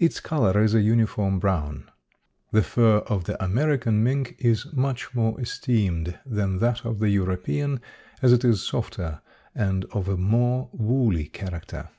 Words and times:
Its 0.00 0.18
color 0.18 0.60
is 0.64 0.74
a 0.74 0.80
uniform 0.80 1.38
brown. 1.38 1.88
The 2.50 2.64
fur 2.64 2.98
of 3.06 3.22
the 3.26 3.40
American 3.40 4.02
mink 4.02 4.34
is 4.40 4.66
much 4.72 5.14
more 5.14 5.40
esteemed 5.40 6.18
than 6.26 6.58
that 6.58 6.84
of 6.84 6.98
the 6.98 7.08
European, 7.10 7.80
as 8.20 8.32
it 8.32 8.44
is 8.44 8.66
softer 8.66 9.20
and 9.54 9.84
of 9.92 10.08
a 10.08 10.16
more 10.16 10.70
woolly 10.72 11.28
character. 11.28 11.90